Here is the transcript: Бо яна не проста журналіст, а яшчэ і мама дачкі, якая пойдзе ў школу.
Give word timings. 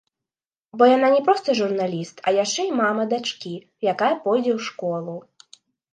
Бо 0.81 0.85
яна 0.97 1.09
не 1.15 1.19
проста 1.27 1.55
журналіст, 1.59 2.23
а 2.27 2.33
яшчэ 2.43 2.61
і 2.69 2.73
мама 2.81 3.03
дачкі, 3.13 3.53
якая 3.93 4.11
пойдзе 4.25 4.51
ў 4.57 4.59
школу. 4.71 5.15